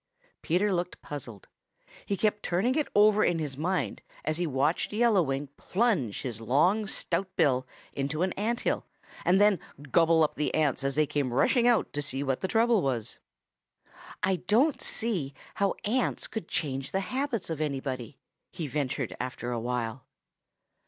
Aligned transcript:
Peter 0.41 0.73
looked 0.73 0.99
puzzled. 1.03 1.47
He 2.07 2.17
kept 2.17 2.41
turning 2.41 2.73
it 2.73 2.87
over 2.95 3.23
in 3.23 3.37
his 3.37 3.55
mind 3.55 4.01
as 4.25 4.39
he 4.39 4.47
watched 4.47 4.91
Yellow 4.91 5.21
Wing 5.21 5.49
plunge 5.57 6.23
his 6.23 6.41
long 6.41 6.87
stout 6.87 7.27
bill 7.35 7.67
into 7.93 8.23
an 8.23 8.33
ant 8.33 8.61
hill 8.61 8.87
and 9.23 9.39
then 9.39 9.59
gobble 9.91 10.23
up 10.23 10.33
the 10.33 10.51
ants 10.55 10.83
as 10.83 10.95
they 10.95 11.05
came 11.05 11.31
rushing 11.31 11.67
out 11.67 11.93
to 11.93 12.01
see 12.01 12.23
what 12.23 12.41
the 12.41 12.47
trouble 12.47 12.81
was. 12.81 13.19
"I 14.23 14.37
don't 14.37 14.81
see 14.81 15.35
how 15.53 15.75
ants 15.85 16.25
could 16.25 16.47
change 16.47 16.91
the 16.93 17.01
habits 17.01 17.51
of 17.51 17.61
anybody," 17.61 18.17
he 18.51 18.65
ventured 18.65 19.15
after 19.19 19.51
a 19.51 19.59
while. 19.59 20.07